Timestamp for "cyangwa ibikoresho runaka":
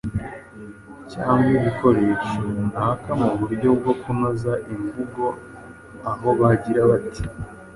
1.11-3.11